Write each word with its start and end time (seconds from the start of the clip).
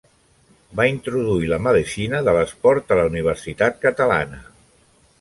Va 0.79 0.85
introduir 0.91 1.51
la 1.51 1.59
medicina 1.67 2.23
de 2.29 2.35
l’esport 2.39 2.97
a 2.97 3.01
la 3.03 3.07
universitat 3.13 3.81
catalana. 3.89 4.45